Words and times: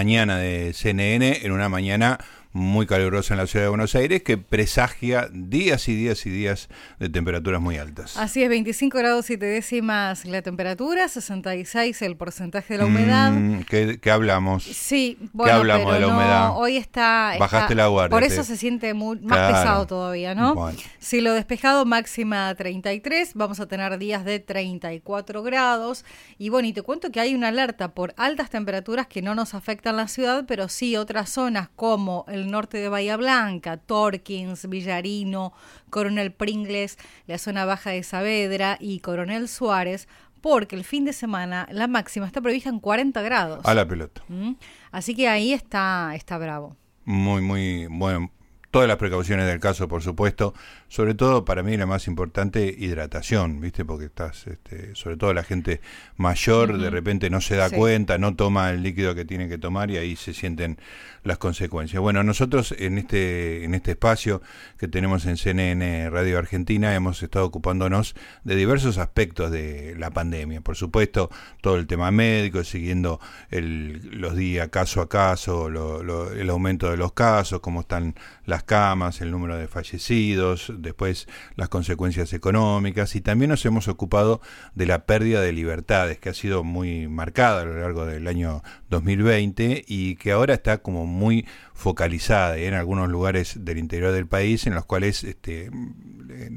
mañana 0.00 0.38
de 0.38 0.72
CNN, 0.74 1.44
en 1.44 1.50
una 1.50 1.68
mañana 1.68 2.18
muy 2.52 2.86
calurosa 2.86 3.34
en 3.34 3.38
la 3.38 3.46
ciudad 3.46 3.66
de 3.66 3.68
Buenos 3.68 3.94
Aires 3.94 4.22
que 4.22 4.38
presagia 4.38 5.28
días 5.32 5.88
y 5.88 5.94
días 5.94 6.24
y 6.26 6.30
días 6.30 6.68
de 6.98 7.08
temperaturas 7.08 7.60
muy 7.60 7.76
altas. 7.76 8.16
Así 8.16 8.42
es, 8.42 8.48
25 8.48 8.98
grados 8.98 9.26
7 9.26 9.44
décimas 9.44 10.24
la 10.24 10.42
temperatura, 10.42 11.08
66 11.08 12.02
el 12.02 12.16
porcentaje 12.16 12.74
de 12.74 12.78
la 12.78 12.86
humedad. 12.86 13.32
Mm, 13.32 13.60
¿qué, 13.62 14.10
hablamos? 14.10 14.64
Sí, 14.64 15.18
bueno, 15.32 15.52
¿Qué 15.52 15.58
hablamos 15.58 15.92
de 15.92 16.00
la 16.00 16.08
humedad? 16.08 16.56
Hoy 16.56 16.76
está, 16.76 17.34
Bajaste 17.38 17.74
la 17.74 17.88
guardia. 17.88 18.10
Por 18.14 18.24
eso 18.24 18.42
se 18.44 18.56
siente 18.56 18.94
muy, 18.94 19.20
más 19.20 19.52
pesado 19.52 19.86
todavía, 19.86 20.34
¿no? 20.34 20.72
Si 20.98 21.20
lo 21.20 21.34
despejado 21.34 21.84
máxima 21.84 22.54
33, 22.54 23.34
vamos 23.34 23.60
a 23.60 23.66
tener 23.66 23.98
días 23.98 24.24
de 24.24 24.40
34 24.40 25.42
grados. 25.42 26.04
Y 26.38 26.48
bueno, 26.48 26.68
y 26.68 26.72
te 26.72 26.82
cuento 26.82 27.10
que 27.10 27.20
hay 27.20 27.34
una 27.34 27.48
alerta 27.48 27.92
por 27.92 28.14
altas 28.16 28.50
temperaturas 28.50 29.06
que 29.06 29.22
no 29.22 29.34
nos 29.34 29.54
afectan 29.54 29.96
la 29.96 30.08
ciudad, 30.08 30.44
pero 30.46 30.68
sí 30.68 30.96
otras 30.96 31.30
zonas 31.30 31.68
como 31.76 32.24
el 32.28 32.37
el 32.38 32.50
norte 32.50 32.78
de 32.78 32.88
Bahía 32.88 33.16
Blanca, 33.16 33.76
Torkins, 33.76 34.68
Villarino, 34.68 35.52
Coronel 35.90 36.32
Pringles, 36.32 36.98
la 37.26 37.38
zona 37.38 37.64
baja 37.64 37.90
de 37.90 38.02
Saavedra 38.02 38.76
y 38.80 39.00
Coronel 39.00 39.48
Suárez, 39.48 40.08
porque 40.40 40.76
el 40.76 40.84
fin 40.84 41.04
de 41.04 41.12
semana 41.12 41.66
la 41.70 41.86
máxima 41.86 42.26
está 42.26 42.40
prevista 42.40 42.68
en 42.68 42.80
40 42.80 43.20
grados. 43.22 43.60
A 43.64 43.74
la 43.74 43.86
pelota. 43.86 44.22
¿Mm? 44.28 44.52
Así 44.90 45.14
que 45.14 45.28
ahí 45.28 45.52
está, 45.52 46.12
está 46.14 46.38
bravo. 46.38 46.76
Muy, 47.04 47.40
muy 47.42 47.86
bueno. 47.86 48.30
Todas 48.70 48.86
las 48.86 48.98
precauciones 48.98 49.46
del 49.46 49.60
caso, 49.60 49.88
por 49.88 50.02
supuesto 50.02 50.54
sobre 50.88 51.14
todo 51.14 51.44
para 51.44 51.62
mí 51.62 51.76
la 51.76 51.84
más 51.84 52.06
importante, 52.06 52.74
hidratación, 52.76 53.60
¿viste? 53.60 53.84
Porque 53.84 54.06
estás, 54.06 54.46
este, 54.46 54.94
sobre 54.94 55.18
todo 55.18 55.34
la 55.34 55.44
gente 55.44 55.82
mayor, 56.16 56.78
de 56.78 56.88
repente 56.88 57.28
no 57.28 57.42
se 57.42 57.56
da 57.56 57.68
cuenta, 57.68 58.16
no 58.16 58.34
toma 58.34 58.70
el 58.70 58.82
líquido 58.82 59.14
que 59.14 59.26
tiene 59.26 59.50
que 59.50 59.58
tomar 59.58 59.90
y 59.90 59.98
ahí 59.98 60.16
se 60.16 60.32
sienten 60.32 60.78
las 61.24 61.36
consecuencias. 61.36 62.00
Bueno, 62.00 62.22
nosotros 62.22 62.74
en 62.78 62.96
este, 62.96 63.64
en 63.64 63.74
este 63.74 63.90
espacio 63.92 64.40
que 64.78 64.88
tenemos 64.88 65.26
en 65.26 65.36
CNN 65.36 66.08
Radio 66.08 66.38
Argentina 66.38 66.94
hemos 66.94 67.22
estado 67.22 67.44
ocupándonos 67.44 68.14
de 68.44 68.56
diversos 68.56 68.96
aspectos 68.96 69.50
de 69.50 69.94
la 69.98 70.10
pandemia. 70.10 70.62
Por 70.62 70.76
supuesto, 70.76 71.30
todo 71.60 71.76
el 71.76 71.86
tema 71.86 72.10
médico, 72.10 72.64
siguiendo 72.64 73.20
el, 73.50 74.20
los 74.20 74.36
días 74.36 74.68
caso 74.68 75.02
a 75.02 75.08
caso, 75.08 75.68
el 75.68 76.48
aumento 76.50 76.90
de 76.90 76.96
los 76.96 77.12
casos, 77.12 77.60
cómo 77.60 77.80
están 77.80 78.14
las 78.46 78.57
camas, 78.64 79.20
el 79.20 79.30
número 79.30 79.56
de 79.56 79.68
fallecidos, 79.68 80.72
después 80.78 81.28
las 81.56 81.68
consecuencias 81.68 82.32
económicas 82.32 83.14
y 83.14 83.20
también 83.20 83.50
nos 83.50 83.64
hemos 83.66 83.88
ocupado 83.88 84.40
de 84.74 84.86
la 84.86 85.04
pérdida 85.06 85.40
de 85.40 85.52
libertades 85.52 86.18
que 86.18 86.28
ha 86.28 86.34
sido 86.34 86.64
muy 86.64 87.08
marcada 87.08 87.62
a 87.62 87.64
lo 87.64 87.80
largo 87.80 88.06
del 88.06 88.26
año 88.26 88.62
2020 88.90 89.84
y 89.86 90.16
que 90.16 90.32
ahora 90.32 90.54
está 90.54 90.78
como 90.78 91.06
muy 91.06 91.46
focalizada 91.74 92.56
en 92.56 92.74
algunos 92.74 93.08
lugares 93.08 93.64
del 93.64 93.78
interior 93.78 94.12
del 94.12 94.26
país 94.26 94.66
en 94.66 94.74
los 94.74 94.84
cuales 94.84 95.22
este, 95.22 95.70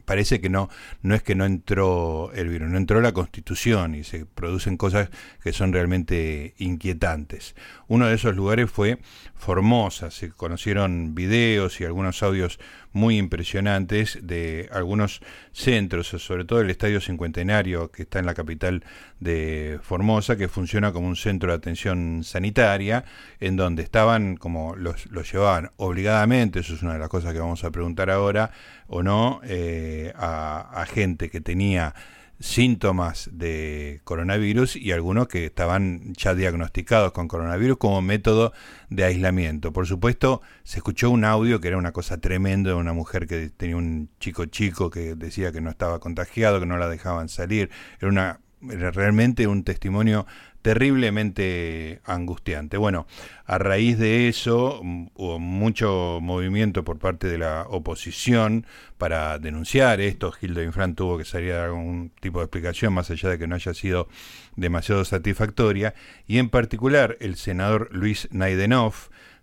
parece 0.05 0.41
que 0.41 0.49
no, 0.49 0.69
no 1.03 1.13
es 1.13 1.22
que 1.22 1.35
no 1.35 1.45
entró 1.45 2.31
el 2.33 2.49
virus, 2.49 2.69
no 2.69 2.77
entró 2.77 3.02
la 3.02 3.11
constitución 3.11 3.94
y 3.94 4.03
se 4.03 4.25
producen 4.25 4.77
cosas 4.77 5.09
que 5.44 5.53
son 5.53 5.73
realmente 5.73 6.55
inquietantes. 6.57 7.55
Uno 7.88 8.07
de 8.07 8.16
esos 8.16 8.35
lugares 8.35 8.72
fue 8.72 8.97
Formosa, 9.35 10.11
se 10.11 10.31
conocieron 10.31 11.16
videos 11.16 11.79
y 11.81 11.85
algunos 11.92 12.23
audios 12.23 12.59
muy 12.94 13.17
impresionantes 13.17 14.20
de 14.23 14.70
algunos 14.72 15.22
centros, 15.52 16.08
sobre 16.08 16.45
todo 16.45 16.61
el 16.61 16.70
Estadio 16.70 17.02
Cincuentenario 17.02 17.92
que 17.92 18.03
está 18.03 18.20
en 18.20 18.25
la 18.25 18.34
capital 18.34 18.84
de 19.20 19.80
Formosa, 19.84 20.38
que 20.38 20.47
funciona 20.47 20.94
como 20.94 21.08
un 21.08 21.16
centro 21.16 21.52
de 21.52 21.58
atención 21.58 22.23
sanitaria, 22.23 23.03
en 23.39 23.58
donde 23.58 23.84
estaban 23.84 24.38
como 24.38 24.75
los, 24.75 25.06
los 25.12 25.31
llevaban 25.31 25.72
obligadamente, 25.75 26.59
eso 26.59 26.73
es 26.73 26.81
una 26.81 26.94
de 26.94 27.00
las 27.00 27.09
cosas 27.09 27.34
que 27.34 27.39
vamos 27.39 27.64
a 27.64 27.72
preguntar 27.72 28.09
ahora, 28.09 28.52
o 28.88 29.03
no, 29.03 29.42
eh, 29.44 30.14
a, 30.16 30.81
a 30.81 30.86
gente 30.86 31.30
que 31.30 31.41
tenía 31.41 31.94
síntomas 32.41 33.29
de 33.31 34.02
coronavirus 34.03 34.75
y 34.75 34.91
algunos 34.91 35.28
que 35.28 35.46
estaban 35.46 36.13
ya 36.13 36.34
diagnosticados 36.34 37.12
con 37.12 37.28
coronavirus 37.28 37.78
como 37.78 38.02
método 38.02 38.52
de 38.90 39.03
aislamiento. 39.03 39.72
Por 39.72 39.88
supuesto, 39.88 40.41
se 40.63 40.79
escuchó 40.79 41.09
un 41.12 41.24
audio 41.24 41.62
que 41.62 41.68
era 41.68 41.78
una 41.78 41.91
cosa 41.91 42.19
tremenda 42.19 42.72
de 42.72 42.75
una 42.75 42.94
mujer 42.94 43.28
que 43.28 43.50
tenía 43.50 43.78
un 43.78 44.09
chico 44.19 44.46
chico 44.46 44.90
que 44.90 45.16
decía 45.16 45.52
que 45.52 45.62
no 45.62 45.69
estaba 45.69 46.00
contagiado, 46.00 46.59
que 46.59 46.66
no 46.66 46.78
la 46.78 46.90
dejaban 46.90 47.29
salir. 47.29 47.69
Era 48.00 48.09
una 48.09 48.40
realmente 48.61 49.47
un 49.47 49.63
testimonio 49.63 50.25
terriblemente 50.61 52.01
angustiante. 52.05 52.77
Bueno, 52.77 53.07
a 53.45 53.57
raíz 53.57 53.97
de 53.97 54.27
eso 54.27 54.79
mm, 54.83 55.07
hubo 55.16 55.39
mucho 55.39 56.19
movimiento 56.22 56.83
por 56.83 56.99
parte 56.99 57.27
de 57.27 57.38
la 57.38 57.66
oposición 57.67 58.66
para 58.97 59.39
denunciar 59.39 60.01
esto. 60.01 60.31
Gildo 60.31 60.61
Infran 60.61 60.95
tuvo 60.95 61.17
que 61.17 61.25
salir 61.25 61.53
a 61.53 61.57
dar 61.57 61.66
algún 61.66 62.11
tipo 62.19 62.39
de 62.39 62.45
explicación, 62.45 62.94
más 62.94 63.09
allá 63.09 63.29
de 63.29 63.39
que 63.39 63.47
no 63.47 63.55
haya 63.55 63.73
sido 63.73 64.07
demasiado 64.55 65.03
satisfactoria. 65.05 65.95
Y 66.28 66.38
en 66.38 66.49
particular, 66.49 67.17
el 67.19 67.35
senador 67.35 67.89
Luis 67.91 68.28
Naidenov 68.31 68.93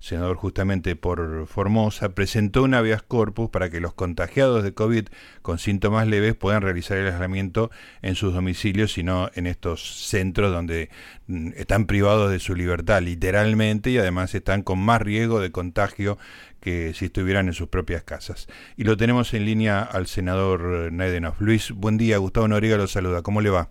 senador 0.00 0.36
justamente 0.36 0.96
por 0.96 1.46
Formosa, 1.46 2.10
presentó 2.10 2.62
un 2.62 2.74
habeas 2.74 3.02
corpus 3.02 3.50
para 3.50 3.70
que 3.70 3.80
los 3.80 3.94
contagiados 3.94 4.62
de 4.62 4.72
COVID 4.72 5.08
con 5.42 5.58
síntomas 5.58 6.06
leves 6.06 6.34
puedan 6.34 6.62
realizar 6.62 6.98
el 6.98 7.08
aislamiento 7.08 7.70
en 8.02 8.14
sus 8.14 8.32
domicilios 8.32 8.96
y 8.98 9.02
no 9.02 9.30
en 9.34 9.46
estos 9.46 10.06
centros 10.08 10.52
donde 10.52 10.90
mm, 11.26 11.50
están 11.56 11.86
privados 11.86 12.30
de 12.30 12.38
su 12.38 12.54
libertad 12.54 13.02
literalmente 13.02 13.90
y 13.90 13.98
además 13.98 14.34
están 14.34 14.62
con 14.62 14.78
más 14.78 15.02
riesgo 15.02 15.40
de 15.40 15.50
contagio 15.50 16.18
que 16.60 16.92
si 16.94 17.06
estuvieran 17.06 17.48
en 17.48 17.54
sus 17.54 17.68
propias 17.68 18.02
casas. 18.02 18.48
Y 18.76 18.84
lo 18.84 18.96
tenemos 18.96 19.32
en 19.34 19.44
línea 19.44 19.82
al 19.82 20.06
senador 20.06 20.92
Naidenov. 20.92 21.34
Luis, 21.38 21.70
buen 21.70 21.98
día. 21.98 22.18
Gustavo 22.18 22.48
Noriega 22.48 22.76
lo 22.76 22.86
saluda. 22.88 23.22
¿Cómo 23.22 23.40
le 23.40 23.50
va? 23.50 23.70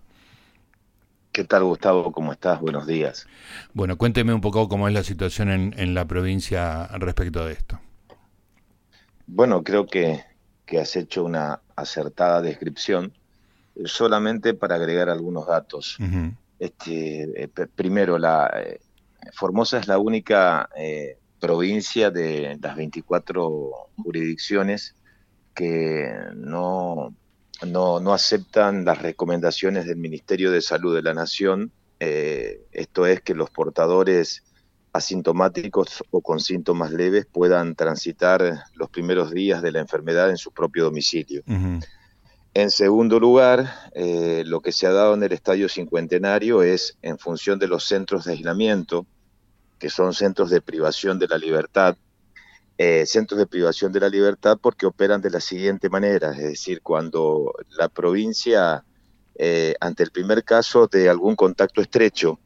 ¿Qué 1.38 1.44
tal, 1.44 1.62
Gustavo? 1.62 2.10
¿Cómo 2.10 2.32
estás? 2.32 2.60
Buenos 2.60 2.84
días. 2.84 3.28
Bueno, 3.72 3.96
cuénteme 3.96 4.34
un 4.34 4.40
poco 4.40 4.68
cómo 4.68 4.88
es 4.88 4.92
la 4.92 5.04
situación 5.04 5.72
en, 5.72 5.94
la 5.94 6.04
provincia 6.04 6.88
respecto 6.98 7.46
de 7.46 7.52
esto. 7.52 7.78
Bueno, 9.28 9.62
creo 9.62 9.86
que, 9.86 10.24
has 10.76 10.96
hecho 10.96 11.24
una 11.24 11.60
acertada 11.76 12.42
descripción. 12.42 13.12
Solamente 13.84 14.52
para 14.52 14.74
agregar 14.74 15.08
algunos 15.10 15.46
datos. 15.46 15.96
este, 16.58 17.44
eh, 17.44 17.48
primero, 17.72 18.18
la 18.18 18.50
eh, 18.56 18.80
Formosa 19.32 19.78
es 19.78 19.86
la 19.86 19.98
única 19.98 20.68
eh, 20.76 21.18
provincia 21.38 22.10
de 22.10 22.58
las 22.60 22.74
24 22.74 23.70
jurisdicciones 23.96 24.96
que 25.54 26.12
no 26.34 27.14
no, 27.66 28.00
no 28.00 28.12
aceptan 28.12 28.84
las 28.84 29.02
recomendaciones 29.02 29.86
del 29.86 29.96
Ministerio 29.96 30.50
de 30.50 30.62
Salud 30.62 30.94
de 30.94 31.02
la 31.02 31.14
Nación, 31.14 31.72
eh, 32.00 32.60
esto 32.72 33.06
es 33.06 33.20
que 33.20 33.34
los 33.34 33.50
portadores 33.50 34.44
asintomáticos 34.92 36.02
o 36.10 36.20
con 36.20 36.40
síntomas 36.40 36.92
leves 36.92 37.26
puedan 37.26 37.74
transitar 37.74 38.64
los 38.74 38.90
primeros 38.90 39.32
días 39.32 39.62
de 39.62 39.72
la 39.72 39.80
enfermedad 39.80 40.30
en 40.30 40.36
su 40.36 40.52
propio 40.52 40.84
domicilio. 40.84 41.42
En 42.54 42.70
segundo 42.70 43.20
lugar, 43.20 43.70
eh, 43.94 44.42
lo 44.46 44.60
que 44.60 44.72
se 44.72 44.86
ha 44.86 44.92
dado 44.92 45.14
en 45.14 45.22
el 45.22 45.32
Estadio 45.32 45.68
Cincuentenario 45.68 46.62
es 46.62 46.96
en 47.02 47.18
función 47.18 47.58
de 47.58 47.68
los 47.68 47.84
centros 47.84 48.24
de 48.24 48.32
aislamiento, 48.32 49.06
que 49.78 49.90
son 49.90 50.14
centros 50.14 50.50
de 50.50 50.60
privación 50.60 51.18
de 51.18 51.28
la 51.28 51.38
libertad, 51.38 51.96
eh, 52.80 53.06
centros 53.06 53.40
de 53.40 53.48
privación 53.48 53.90
de 53.90 53.98
la 53.98 54.08
libertad 54.08 54.56
porque 54.62 54.86
operan 54.86 55.20
de 55.20 55.30
la 55.30 55.40
siguiente 55.40 55.88
manera, 55.88 56.30
es 56.30 56.44
decir, 56.44 56.80
cuando 56.80 57.52
la 57.76 57.88
provincia, 57.88 58.84
eh, 59.34 59.74
ante 59.80 60.04
el 60.04 60.12
primer 60.12 60.44
caso 60.44 60.86
de 60.86 61.08
algún 61.08 61.34
contacto 61.34 61.80
estrecho 61.80 62.38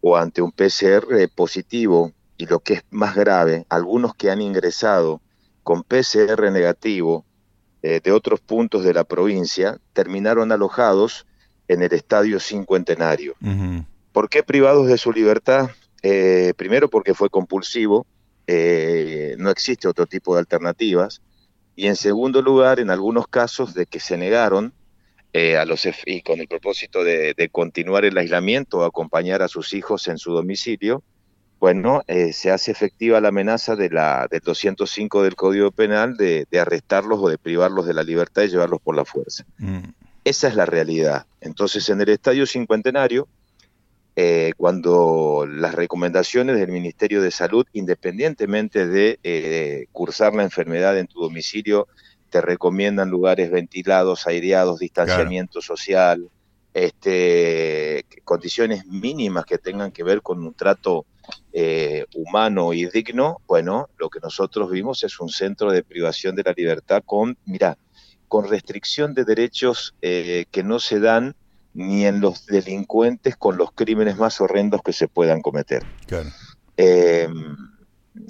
o 0.00 0.16
ante 0.16 0.40
un 0.40 0.50
PCR 0.50 1.28
positivo, 1.34 2.10
y 2.38 2.46
lo 2.46 2.60
que 2.60 2.72
es 2.72 2.84
más 2.88 3.14
grave, 3.14 3.66
algunos 3.68 4.14
que 4.14 4.30
han 4.30 4.40
ingresado 4.40 5.20
con 5.62 5.82
PCR 5.82 6.50
negativo 6.50 7.26
eh, 7.82 8.00
de 8.02 8.12
otros 8.12 8.40
puntos 8.40 8.82
de 8.82 8.94
la 8.94 9.04
provincia, 9.04 9.78
terminaron 9.92 10.52
alojados 10.52 11.26
en 11.68 11.82
el 11.82 11.92
estadio 11.92 12.40
cincuentenario. 12.40 13.34
¿Por 14.12 14.30
qué 14.30 14.42
privados 14.42 14.86
de 14.86 14.96
su 14.96 15.12
libertad? 15.12 15.68
primero 16.56 16.88
porque 16.88 17.14
fue 17.14 17.28
compulsivo, 17.28 18.06
eh, 18.46 19.34
no 19.38 19.50
existe 19.50 19.88
otro 19.88 20.06
tipo 20.06 20.34
de 20.34 20.40
alternativas. 20.40 21.22
Y 21.74 21.86
en 21.86 21.96
segundo 21.96 22.40
lugar, 22.42 22.80
en 22.80 22.90
algunos 22.90 23.28
casos 23.28 23.74
de 23.74 23.86
que 23.86 24.00
se 24.00 24.16
negaron 24.16 24.72
eh, 25.32 25.58
a 25.58 25.66
los 25.66 25.86
y 26.06 26.22
con 26.22 26.40
el 26.40 26.48
propósito 26.48 27.04
de, 27.04 27.50
continuar 27.52 28.04
el 28.04 28.16
aislamiento 28.16 28.78
o 28.78 28.84
acompañar 28.84 29.42
a 29.42 29.48
sus 29.48 29.74
hijos 29.74 30.08
en 30.08 30.16
su 30.16 30.32
domicilio, 30.32 31.02
bueno, 31.58 32.02
eh, 32.06 32.32
se 32.32 32.50
hace 32.50 32.70
efectiva 32.70 33.20
la 33.20 33.28
amenaza 33.28 33.76
de 33.76 33.90
la, 33.90 34.28
del 34.30 34.40
205 34.40 35.22
del 35.22 35.34
Código 35.34 35.70
Penal 35.70 36.16
de, 36.16 36.46
arrestarlos 36.58 37.18
o 37.20 37.28
de 37.28 37.38
privarlos 37.38 37.86
de 37.86 37.94
la 37.94 38.02
libertad 38.02 38.42
y 38.42 38.48
llevarlos 38.48 38.80
por 38.80 38.96
la 38.96 39.04
fuerza. 39.04 39.44
Mm. 39.58 39.90
Esa 40.24 40.48
es 40.48 40.54
la 40.54 40.66
realidad. 40.66 41.26
Entonces, 41.40 41.88
en 41.88 42.00
el 42.00 42.08
Estadio 42.08 42.46
Cincuentenario, 42.46 43.28
eh, 44.18 44.52
cuando 44.56 45.46
las 45.46 45.74
recomendaciones 45.74 46.58
del 46.58 46.70
Ministerio 46.70 47.20
de 47.20 47.30
Salud, 47.30 47.66
independientemente 47.74 48.86
de 48.86 49.20
eh, 49.22 49.86
cursar 49.92 50.34
la 50.34 50.42
enfermedad 50.42 50.98
en 50.98 51.06
tu 51.06 51.20
domicilio, 51.20 51.86
te 52.30 52.40
recomiendan 52.40 53.10
lugares 53.10 53.50
ventilados, 53.50 54.26
aireados, 54.26 54.78
distanciamiento 54.78 55.60
social, 55.60 56.30
este, 56.72 58.06
condiciones 58.24 58.86
mínimas 58.86 59.44
que 59.44 59.58
tengan 59.58 59.92
que 59.92 60.02
ver 60.02 60.22
con 60.22 60.42
un 60.42 60.54
trato 60.54 61.06
eh, 61.52 62.04
humano 62.14 62.72
y 62.72 62.86
digno, 62.86 63.42
bueno, 63.46 63.88
lo 63.98 64.08
que 64.08 64.20
nosotros 64.20 64.70
vimos 64.70 65.02
es 65.04 65.20
un 65.20 65.28
centro 65.28 65.72
de 65.72 65.82
privación 65.82 66.36
de 66.36 66.42
la 66.42 66.54
libertad 66.56 67.02
con, 67.04 67.36
mira, 67.44 67.78
con 68.28 68.48
restricción 68.48 69.14
de 69.14 69.24
derechos 69.24 69.94
eh, 70.02 70.46
que 70.50 70.62
no 70.62 70.78
se 70.78 71.00
dan 71.00 71.34
ni 71.76 72.06
en 72.06 72.20
los 72.20 72.46
delincuentes 72.46 73.36
con 73.36 73.58
los 73.58 73.70
crímenes 73.70 74.16
más 74.16 74.40
horrendos 74.40 74.80
que 74.82 74.94
se 74.94 75.08
puedan 75.08 75.42
cometer. 75.42 75.84
Eh, 76.78 77.28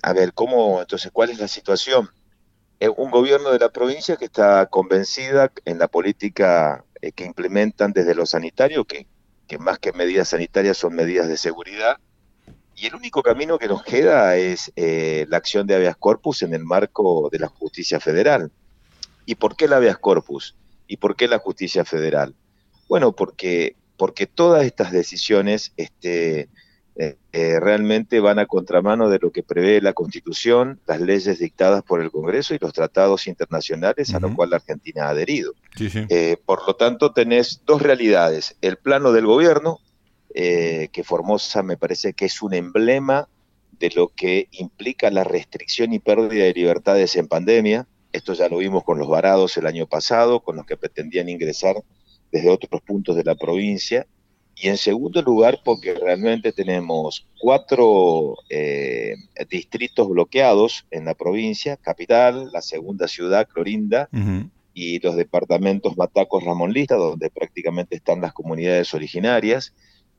a 0.02 0.12
ver, 0.12 0.32
¿cómo, 0.32 0.81
entonces, 0.81 1.10
cuál 1.12 1.31
es 1.31 1.38
la 1.38 1.48
situación? 1.48 2.10
un 2.98 3.10
gobierno 3.10 3.52
de 3.52 3.58
la 3.58 3.70
provincia 3.70 4.16
que 4.16 4.26
está 4.26 4.66
convencida 4.66 5.50
en 5.64 5.78
la 5.78 5.88
política 5.88 6.84
eh, 7.00 7.12
que 7.12 7.25
implementan 7.25 7.93
desde 7.93 8.14
lo 8.14 8.26
sanitario, 8.26 8.84
que, 8.84 9.06
más 9.58 9.78
que 9.78 9.93
medidas 9.93 10.28
sanitarias 10.28 10.76
son 10.76 10.94
medidas 10.94 11.28
de 11.28 11.37
seguridad. 11.37 11.96
Y 12.75 12.87
el 12.87 12.94
único 12.94 13.22
camino 13.22 13.58
que 13.58 13.69
nos 13.69 13.82
queda 13.82 14.37
es 14.37 14.72
eh, 14.76 15.25
la 15.31 15.38
acción 15.38 15.66
de 15.66 15.76
habeas 15.76 15.96
corpus 15.96 16.43
en 16.43 16.52
el 16.52 16.64
marco 16.64 17.31
de 17.31 17.38
la 17.38 17.48
justicia 17.48 18.00
federal. 18.00 18.50
¿Y 19.25 19.37
por 19.37 19.56
qué 19.56 19.69
la 19.69 19.76
habeas 19.76 19.98
corpus? 19.98 20.56
¿Y 20.87 20.98
por 20.98 21.16
qué 21.16 21.28
la 21.28 21.38
justicia 21.38 21.84
federal? 21.84 22.34
Bueno, 22.88 23.12
porque, 23.12 23.76
porque 23.96 24.26
todas 24.26 24.64
estas 24.64 24.92
decisiones 24.92 25.72
este, 25.76 26.48
eh, 26.98 27.16
eh, 27.32 27.60
realmente 27.60 28.20
van 28.20 28.38
a 28.38 28.46
contramano 28.46 29.10
de 29.10 29.18
lo 29.18 29.30
que 29.30 29.42
prevé 29.42 29.82
la 29.82 29.92
Constitución, 29.92 30.80
las 30.86 30.98
leyes 30.98 31.38
dictadas 31.38 31.82
por 31.82 32.00
el 32.00 32.10
Congreso 32.10 32.54
y 32.54 32.58
los 32.58 32.72
tratados 32.72 33.26
internacionales 33.26 34.14
a 34.14 34.20
los 34.20 34.34
cuales 34.34 34.52
la 34.52 34.56
Argentina 34.56 35.04
ha 35.04 35.10
adherido. 35.10 35.52
Eh, 35.78 36.38
por 36.46 36.66
lo 36.66 36.76
tanto, 36.76 37.12
tenés 37.12 37.60
dos 37.66 37.82
realidades. 37.82 38.56
El 38.62 38.78
plano 38.78 39.12
del 39.12 39.26
gobierno, 39.26 39.78
que 40.32 41.02
Formosa 41.04 41.62
me 41.62 41.78
parece 41.78 42.12
que 42.12 42.26
es 42.26 42.42
un 42.42 42.52
emblema 42.54 43.28
de 43.78 43.90
lo 43.94 44.08
que 44.08 44.48
implica 44.52 45.10
la 45.10 45.24
restricción 45.24 45.92
y 45.92 45.98
pérdida 45.98 46.44
de 46.44 46.52
libertades 46.54 47.16
en 47.16 47.28
pandemia. 47.28 47.86
Esto 48.12 48.32
ya 48.32 48.48
lo 48.48 48.58
vimos 48.58 48.84
con 48.84 48.98
los 48.98 49.08
varados 49.08 49.56
el 49.58 49.66
año 49.66 49.86
pasado, 49.86 50.40
con 50.40 50.56
los 50.56 50.64
que 50.64 50.76
pretendían 50.78 51.28
ingresar 51.28 51.76
desde 52.36 52.50
otros 52.50 52.80
puntos 52.82 53.16
de 53.16 53.24
la 53.24 53.34
provincia 53.34 54.06
y 54.58 54.68
en 54.68 54.78
segundo 54.78 55.20
lugar, 55.20 55.60
porque 55.62 55.92
realmente 55.94 56.50
tenemos 56.50 57.26
cuatro 57.38 58.36
eh, 58.48 59.14
distritos 59.50 60.08
bloqueados 60.08 60.86
en 60.90 61.04
la 61.04 61.14
provincia, 61.14 61.76
capital, 61.76 62.50
la 62.52 62.62
segunda 62.62 63.06
ciudad, 63.06 63.46
Clorinda, 63.46 64.08
y 64.72 64.98
los 65.00 65.14
departamentos 65.14 65.98
Matacos, 65.98 66.42
Ramón 66.42 66.72
Lista, 66.72 66.96
donde 66.96 67.28
prácticamente 67.28 67.96
están 67.96 68.22
las 68.22 68.32
comunidades 68.32 68.94
originarias. 68.94 69.74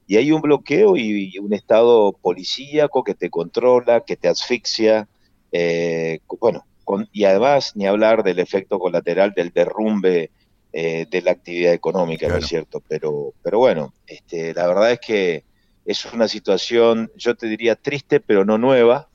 Y 0.06 0.18
hay 0.18 0.32
un 0.32 0.42
bloqueo 0.42 0.98
y, 0.98 1.38
un 1.40 1.54
estado 1.54 2.14
policíaco 2.14 3.04
que 3.04 3.16
te 3.16 3.32
controla, 3.32 4.02
que 4.02 4.18
te 4.18 4.28
asfixia, 4.28 5.08
eh, 5.52 6.20
bueno, 6.40 6.64
y 7.12 7.24
además 7.24 7.76
ni 7.76 7.88
hablar 7.88 8.24
del 8.24 8.38
efecto 8.38 8.78
colateral 8.78 9.34
del 9.36 9.50
derrumbe 9.50 10.30
eh, 10.74 11.08
de 11.10 11.22
la 11.22 11.32
actividad 11.32 11.74
económica, 11.74 12.28
¿no 12.28 12.38
es 12.38 12.48
cierto? 12.48 12.84
Pero, 12.88 13.34
pero 13.42 13.60
bueno, 13.60 13.94
este, 14.06 14.54
la 14.54 14.68
verdad 14.68 14.92
es 14.92 15.00
que 15.00 15.44
es 15.86 16.06
una 16.06 16.28
situación, 16.28 17.10
yo 17.16 17.36
te 17.36 17.48
diría 17.48 17.76
triste, 17.76 18.20
pero 18.20 18.44
no 18.44 18.58
nueva. 18.58 19.08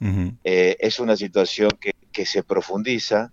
Eh, 0.42 0.76
es 0.80 0.98
una 0.98 1.16
situación 1.16 1.70
que, 1.78 1.92
que, 2.10 2.24
se 2.24 2.42
profundiza 2.42 3.30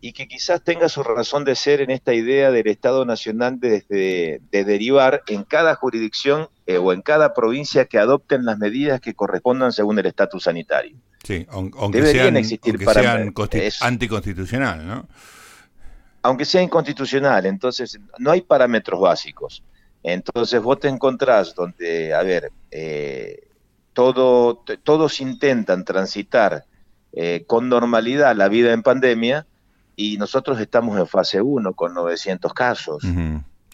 y 0.00 0.12
que 0.12 0.28
quizás 0.28 0.62
tenga 0.62 0.88
su 0.88 1.02
razón 1.02 1.44
de 1.44 1.56
ser 1.56 1.80
en 1.80 1.90
esta 1.90 2.14
idea 2.14 2.52
del 2.52 2.68
Estado 2.68 3.04
Nacional 3.04 3.58
de, 3.58 3.84
de, 3.88 4.64
derivar 4.64 5.24
en 5.26 5.42
cada 5.42 5.74
jurisdicción 5.74 6.48
eh, 6.66 6.78
o 6.78 6.92
en 6.92 7.02
cada 7.02 7.34
provincia 7.34 7.86
que 7.86 7.98
adopten 7.98 8.44
las 8.44 8.58
medidas 8.58 9.00
que 9.00 9.14
correspondan 9.14 9.72
según 9.72 9.98
el 9.98 10.06
estatus 10.06 10.44
sanitario. 10.44 10.96
Sí, 11.24 11.44
aunque 11.50 12.00
Deberían 12.00 12.36
existir 12.36 12.76
aunque 12.86 13.70
sean 13.70 13.90
anticonstitucional, 13.92 14.86
¿no? 14.86 15.08
Aunque 16.26 16.44
sea 16.44 16.60
inconstitucional, 16.60 17.46
entonces 17.46 18.00
no 18.18 18.32
hay 18.32 18.40
parámetros 18.40 19.00
básicos. 19.00 19.62
Entonces 20.02 20.60
vos 20.60 20.80
te 20.80 20.88
encontrás 20.88 21.54
donde, 21.54 22.12
a 22.12 22.22
ver, 22.24 22.50
eh, 22.72 23.46
todo, 23.92 24.64
todos 24.82 25.20
intentan 25.20 25.84
transitar 25.84 26.64
eh, 27.12 27.44
con 27.46 27.68
normalidad 27.68 28.34
la 28.34 28.48
vida 28.48 28.72
en 28.72 28.82
pandemia 28.82 29.46
y 29.94 30.16
nosotros 30.16 30.60
estamos 30.60 30.98
en 30.98 31.06
fase 31.06 31.40
1 31.40 31.74
con 31.74 31.94
900 31.94 32.52
casos. 32.52 33.04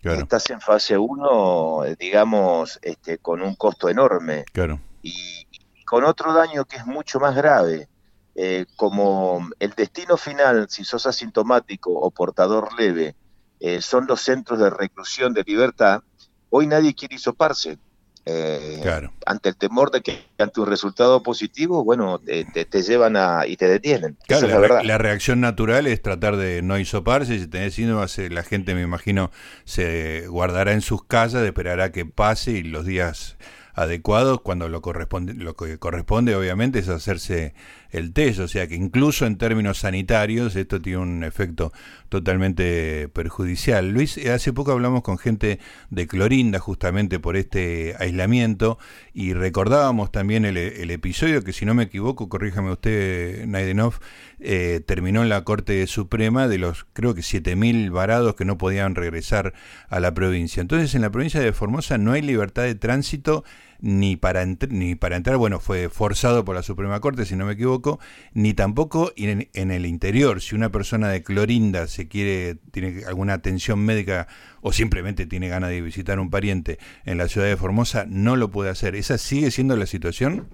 Estás 0.03 0.51
en 0.51 0.61
fase 0.61 0.99
1, 0.99 1.85
digamos, 1.99 2.79
este, 2.83 3.17
con 3.17 3.41
un 3.41 3.55
costo 3.55 3.89
enorme. 3.89 4.45
Claro. 4.53 4.79
y 5.03 5.47
con 5.87 6.05
otro 6.05 6.35
daño 6.35 6.67
que 6.67 6.77
es 6.77 6.87
mucho 6.87 7.19
más 7.19 7.35
grave, 7.35 7.89
eh, 8.35 8.65
como 8.77 9.49
el 9.59 9.71
destino 9.71 10.17
final, 10.17 10.67
si 10.71 10.85
sos 10.85 11.07
asintomático 11.07 11.93
o 11.93 12.11
portador 12.11 12.69
leve, 12.79 13.15
eh, 13.61 13.83
son 13.83 14.07
los 14.07 14.23
centros 14.23 14.59
de 14.59 14.71
reclusión 14.71 15.35
de 15.35 15.45
libertad, 15.47 16.03
hoy 16.51 16.67
nadie 16.67 16.95
quiere 16.95 17.17
hisoparse. 17.17 17.79
Eh, 18.25 18.81
ante 19.27 19.49
el 19.49 19.57
temor 19.57 19.91
de 19.91 20.01
que 20.01 20.25
ante 20.39 20.61
un 20.61 20.69
resultado 20.69 21.25
positivo, 21.25 21.83
bueno, 21.83 22.21
te, 22.21 22.83
llevan 22.83 23.17
a 23.17 23.49
y 23.49 23.57
te 23.57 23.67
detienen. 23.67 24.17
Claro, 24.29 24.47
la, 24.47 24.83
la, 24.85 24.99
reacción 24.99 25.41
natural 25.41 25.89
es 25.89 26.01
tratar 26.01 26.37
de 26.37 26.63
no 26.63 26.79
hisoparse. 26.79 27.41
Si 27.41 27.49
tenés 27.49 27.75
síntomas, 27.75 28.17
la 28.19 28.45
gente, 28.45 28.77
me 28.77 28.83
imagino, 28.83 29.33
se 29.65 30.29
guardará 30.29 30.73
en 30.73 30.83
sus 30.83 31.05
casas, 31.05 31.45
esperará 31.45 31.91
que 31.91 32.07
pase 32.07 32.53
y 32.53 32.63
los 32.63 32.87
días 32.87 33.37
adecuados 33.75 34.41
cuando 34.43 34.69
lo 34.69 34.83
corresponde 34.83 35.35
lo 35.35 35.57
que 35.57 35.79
corresponde 35.79 36.37
obviamente 36.37 36.79
es 36.79 36.89
hacerse 36.89 37.55
el 37.93 38.13
test 38.13 38.41
o 38.41 38.49
sea 38.49 38.67
que 38.67 38.75
incluso 38.75 39.27
en 39.27 39.37
términos 39.37 39.79
sanitarios 39.79 40.57
esto 40.57 40.81
tiene 40.81 40.99
un 40.99 41.25
efecto 41.25 41.73
totalmente 42.09 43.09
perjudicial. 43.09 43.91
Luis 43.91 44.19
hace 44.27 44.53
poco 44.53 44.73
hablamos 44.73 45.03
con 45.03 45.19
gente 45.19 45.61
de 45.91 46.07
Clorinda 46.07 46.59
justamente 46.59 47.19
por 47.19 47.37
este 47.37 47.95
aislamiento 47.99 48.79
y 49.15 49.33
recordábamos 49.33 50.13
también 50.13 50.45
el, 50.45 50.57
episodio 50.91 51.43
que 51.43 51.53
si 51.53 51.65
no 51.65 51.75
me 51.75 51.85
equivoco 51.85 52.29
corríjame 52.29 52.73
usted 52.73 53.47
Naidenov 53.47 53.95
eh, 54.41 54.81
terminó 54.85 55.23
en 55.23 55.29
la 55.29 55.45
Corte 55.45 55.87
Suprema 55.87 56.49
de 56.49 56.59
los 56.59 56.85
creo 56.93 57.15
que 57.15 57.23
7.000 57.23 57.91
varados 57.91 58.35
que 58.35 58.45
no 58.45 58.59
podían 58.59 58.95
regresar 58.95 59.55
a 59.89 60.01
la 60.01 60.13
provincia. 60.15 60.61
Entonces 60.61 60.95
en 60.95 61.03
la 61.03 61.11
provincia 61.11 61.41
de 61.41 61.53
Formosa 61.53 61.99
no 61.99 62.13
hay 62.13 62.23
libertad 62.23 62.65
de 62.65 62.75
tránsito 62.75 63.45
ni 63.83 64.17
para, 64.17 64.47
ni 64.47 64.95
para 64.95 65.17
entrar, 65.17 65.37
bueno, 65.37 65.59
fue 65.59 65.89
forzado 65.89 66.45
por 66.45 66.55
la 66.55 66.63
Suprema 66.63 67.01
Corte, 67.01 67.27
si 67.27 67.35
no 67.35 67.45
me 67.45 67.55
equivoco, 67.55 67.99
ni 68.33 68.55
tampoco 68.55 69.13
en, 69.17 69.51
en, 69.53 69.71
el 69.73 69.87
interior. 69.87 70.41
Si 70.41 70.55
una 70.55 70.71
persona 70.71 71.09
de 71.09 71.25
Clorinda 71.25 71.89
se 71.89 72.07
quiere, 72.07 72.55
tiene 72.71 73.05
alguna 73.07 73.35
atención 73.35 73.81
médica 73.81 74.29
o 74.61 74.73
simplemente 74.73 75.27
tiene 75.27 75.49
ganas 75.49 75.71
de 75.71 75.81
visitar 75.81 76.21
un 76.21 76.31
pariente 76.31 76.79
en 77.05 77.19
la 77.19 77.27
ciudad 77.27 77.49
de 77.49 77.57
Formosa, 77.57 78.07
no 78.09 78.37
lo 78.37 78.53
puede 78.53 78.71
hacer. 78.71 78.95
¿Esa 78.95 79.19
sigue 79.19 79.51
siendo 79.51 79.77
la 79.77 79.87
situación? 79.87 80.47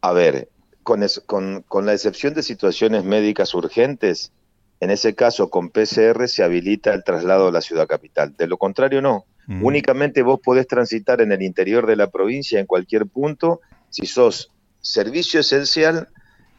A 0.00 0.12
ver, 0.12 0.48
con, 0.84 1.04
con, 1.26 1.62
con 1.66 1.86
la 1.86 1.92
excepción 1.92 2.34
de 2.34 2.44
situaciones 2.44 3.02
médicas 3.02 3.52
urgentes, 3.52 4.30
en 4.78 4.90
ese 4.90 5.16
caso 5.16 5.50
con 5.50 5.70
PCR 5.70 6.28
se 6.28 6.44
habilita 6.44 6.94
el 6.94 7.02
traslado 7.02 7.48
a 7.48 7.52
la 7.52 7.62
ciudad 7.62 7.88
capital. 7.88 8.36
De 8.36 8.46
lo 8.46 8.58
contrario, 8.58 9.02
no. 9.02 9.26
Únicamente 9.46 10.22
vos 10.22 10.40
podés 10.42 10.66
transitar 10.66 11.20
en 11.20 11.32
el 11.32 11.42
interior 11.42 11.86
de 11.86 11.96
la 11.96 12.10
provincia, 12.10 12.58
en 12.58 12.66
cualquier 12.66 13.06
punto, 13.06 13.60
si 13.90 14.06
sos 14.06 14.50
servicio 14.80 15.40
esencial 15.40 16.08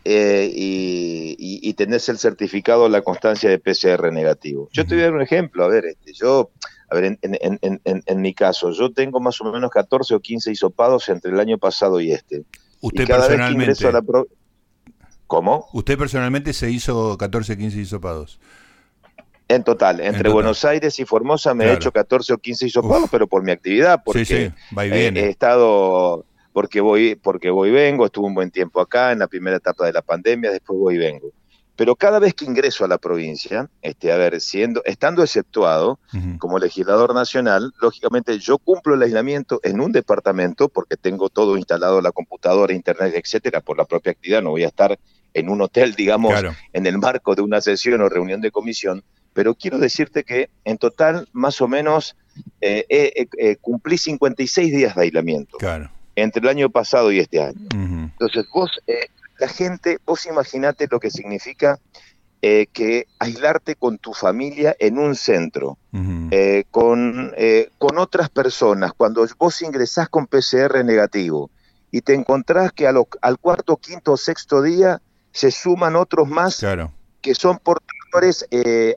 eh, 0.03 0.53
y, 0.55 1.73
tenés 1.73 2.07
el 2.09 2.17
certificado, 2.19 2.87
la 2.89 3.01
constancia 3.01 3.49
de 3.49 3.59
PCR 3.59 4.13
negativo. 4.13 4.69
Yo 4.71 4.85
te 4.85 4.95
voy 4.95 5.01
a 5.01 5.05
dar 5.07 5.15
un 5.15 5.21
ejemplo, 5.21 5.63
a 5.63 5.67
ver, 5.67 5.85
este, 5.85 6.13
yo, 6.13 6.51
a 6.89 6.95
ver, 6.95 7.17
en, 7.21 8.21
mi 8.21 8.33
caso, 8.33 8.71
yo 8.71 8.93
tengo 8.93 9.19
más 9.19 9.41
o 9.41 9.51
menos 9.51 9.71
14 9.71 10.15
o 10.15 10.19
15 10.19 10.51
hisopados 10.51 11.09
entre 11.09 11.31
el 11.31 11.39
año 11.39 11.57
pasado 11.57 11.99
y 11.99 12.11
este. 12.11 12.43
¿Usted 12.81 13.07
personalmente? 13.07 13.73
¿Cómo? 15.27 15.67
¿Usted 15.73 15.97
personalmente 15.97 16.53
se 16.53 16.69
hizo 16.69 17.17
14 17.17 17.53
o 17.53 17.57
15 17.57 17.79
hisopados? 17.79 18.39
En 19.47 19.63
total, 19.63 19.99
entre 20.01 20.29
Buenos 20.29 20.65
Aires 20.65 20.99
y 20.99 21.05
Formosa 21.05 21.53
me 21.53 21.65
he 21.65 21.73
hecho 21.73 21.91
14 21.91 22.33
o 22.33 22.37
15 22.39 22.65
hisopados, 22.65 23.09
pero 23.11 23.27
por 23.27 23.43
mi 23.43 23.51
actividad, 23.51 24.01
porque 24.03 24.51
he, 24.75 25.29
estado, 25.29 26.25
porque 26.51 26.81
voy, 26.81 27.15
porque 27.15 27.51
voy 27.51 27.69
y 27.69 27.71
vengo, 27.73 28.07
estuve 28.07 28.25
un 28.25 28.33
buen 28.33 28.49
tiempo 28.49 28.81
acá 28.81 29.11
en 29.11 29.19
la 29.19 29.27
primera 29.27 29.57
etapa 29.57 29.85
de 29.85 29.93
la 29.93 30.01
pandemia, 30.01 30.51
después 30.51 30.79
voy 30.79 30.95
y 30.95 30.97
vengo. 30.97 31.31
Pero 31.75 31.95
cada 31.95 32.19
vez 32.19 32.33
que 32.33 32.45
ingreso 32.45 32.85
a 32.85 32.87
la 32.87 32.97
provincia, 32.97 33.69
este, 33.81 34.11
a 34.11 34.17
ver, 34.17 34.39
siendo, 34.39 34.81
estando 34.85 35.21
exceptuado 35.21 35.99
como 36.39 36.57
legislador 36.57 37.13
nacional, 37.13 37.73
lógicamente 37.81 38.39
yo 38.39 38.57
cumplo 38.57 38.95
el 38.95 39.03
aislamiento 39.03 39.59
en 39.61 39.81
un 39.81 39.91
departamento 39.91 40.69
porque 40.69 40.95
tengo 40.95 41.29
todo 41.29 41.57
instalado, 41.57 42.01
la 42.01 42.13
computadora, 42.13 42.73
internet, 42.73 43.13
etcétera, 43.15 43.59
por 43.59 43.77
la 43.77 43.85
propia 43.85 44.13
actividad. 44.13 44.41
No 44.41 44.51
voy 44.51 44.63
a 44.63 44.67
estar 44.67 44.97
en 45.33 45.49
un 45.49 45.61
hotel, 45.61 45.95
digamos, 45.95 46.33
en 46.71 46.85
el 46.85 46.97
marco 46.97 47.35
de 47.35 47.41
una 47.41 47.59
sesión 47.59 48.01
o 48.01 48.07
reunión 48.07 48.39
de 48.39 48.51
comisión. 48.51 49.03
Pero 49.35 49.53
quiero 49.53 49.77
decirte 49.77 50.23
que 50.23 50.49
en 50.63 50.79
total, 50.79 51.29
más 51.31 51.61
o 51.61 51.67
menos, 51.67 52.15
eh, 52.61 52.85
eh, 52.89 53.57
cumplí 53.61 53.99
56 53.99 54.73
días 54.73 54.95
de 54.95 55.03
aislamiento. 55.03 55.59
Entre 56.15 56.41
el 56.41 56.47
año 56.47 56.71
pasado 56.71 57.11
y 57.11 57.19
este 57.19 57.43
año. 57.43 57.59
Entonces, 57.71 58.45
vos 58.51 58.71
eh, 58.87 59.09
la 59.37 59.47
gente, 59.47 59.99
vos 60.05 60.25
imaginate 60.25 60.87
lo 60.89 60.99
que 60.99 61.11
significa 61.11 61.79
eh, 62.41 62.67
que 62.71 63.07
aislarte 63.17 63.75
con 63.75 63.97
tu 63.97 64.13
familia 64.13 64.75
en 64.77 64.99
un 64.99 65.15
centro, 65.15 65.77
eh, 66.31 66.65
con, 66.69 67.33
eh, 67.37 67.71
con 67.79 67.97
otras 67.97 68.29
personas, 68.29 68.91
cuando 68.95 69.25
vos 69.39 69.61
ingresás 69.61 70.09
con 70.09 70.27
PCR 70.27 70.85
negativo 70.85 71.49
y 71.91 72.01
te 72.01 72.13
encontrás 72.13 72.71
que 72.71 72.87
al 72.87 73.39
cuarto, 73.39 73.77
quinto 73.77 74.11
o 74.11 74.17
sexto 74.17 74.61
día 74.61 75.01
se 75.31 75.49
suman 75.49 75.95
otros 75.95 76.27
más 76.27 76.63
que 77.21 77.33
son 77.33 77.57
portadores 77.57 78.04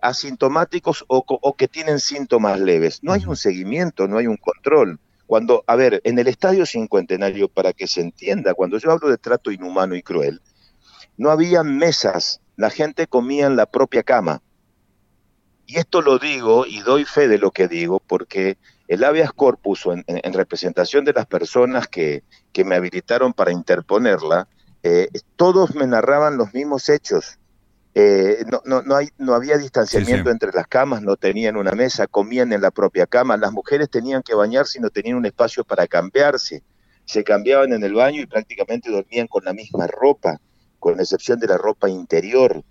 asintomáticos 0.03 1.05
o, 1.09 1.55
que 1.57 1.69
tienen 1.69 2.01
síntomas 2.01 2.61
leves. 2.61 3.03
No 3.03 3.13
hay 3.13 3.25
un 3.27 3.37
seguimiento, 3.37 4.09
no 4.09 4.19
hay 4.19 4.27
un 4.27 4.37
control. 4.37 5.01
Cuando, 5.27 5.63
a 5.67 5.77
ver, 5.77 6.01
en 6.05 6.19
el 6.19 6.29
Estadio 6.29 6.65
Cincuentenario, 6.65 7.49
para 7.49 7.73
que 7.73 7.87
se 7.87 8.01
entienda, 8.01 8.55
cuando 8.55 8.79
yo 8.79 8.91
hablo 8.91 9.09
de 9.09 9.19
trato 9.19 9.51
inhumano 9.51 9.95
y 9.95 10.03
cruel, 10.03 10.41
no 11.17 11.31
había 11.31 11.63
mesas, 11.63 12.41
la 12.57 12.71
gente 12.71 13.07
comía 13.07 13.47
en 13.47 13.57
la 13.57 13.67
propia 13.67 14.03
cama. 14.03 14.43
Y 15.67 15.79
esto 15.79 16.01
lo 16.01 16.19
digo 16.19 16.65
y 16.65 16.81
doy 16.81 17.05
fe 17.05 17.29
de 17.29 17.37
lo 17.37 17.51
que 17.51 17.69
digo 17.69 18.01
porque 18.01 18.57
el 18.89 19.05
habeas 19.05 19.33
corpus, 19.35 19.85
en, 19.87 20.03
en, 20.07 20.33
representación 20.33 21.05
de 21.05 21.13
las 21.13 21.27
personas 21.27 21.89
que, 21.89 22.25
que 22.53 22.65
me 22.65 22.75
habilitaron 22.75 23.35
para 23.35 23.53
interponerla, 23.53 24.49
eh, 24.83 25.11
todos 25.37 25.75
me 25.75 25.87
narraban 25.87 26.39
los 26.39 26.55
mismos 26.55 26.89
hechos. 26.89 27.38
Eh, 28.01 28.45
no, 28.47 28.63
no, 28.65 28.81
no, 28.83 28.95
hay, 28.95 29.09
no 29.19 29.35
había 29.35 29.59
distanciamiento 29.59 30.31
entre 30.31 30.53
las 30.53 30.69
camas, 30.69 31.03
no 31.03 31.17
tenían 31.17 31.57
una 31.57 31.73
mesa, 31.73 32.07
comían 32.07 32.53
en 32.53 32.61
la 32.61 32.71
propia 32.71 33.09
cama, 33.09 33.37
las 33.37 33.51
mujeres 33.51 33.91
tenían 33.91 34.23
que 34.23 34.37
bañarse 34.37 34.79
y 34.79 34.81
no 34.81 34.89
tenían 34.89 35.17
un 35.17 35.27
espacio 35.27 35.65
para 35.65 35.85
cambiarse, 35.89 36.63
se 37.05 37.25
cambiaban 37.25 37.73
en 37.73 37.83
el 37.83 37.95
baño 37.95 38.23
y 38.23 38.27
prácticamente 38.27 38.89
dormían 38.89 39.27
con 39.27 39.45
la 39.45 39.53
misma 39.53 39.89
ropa, 39.89 40.41
con 40.79 41.01
excepción 41.01 41.41
de 41.41 41.49
la 41.49 41.59
ropa 41.59 41.91
interior. 41.91 42.63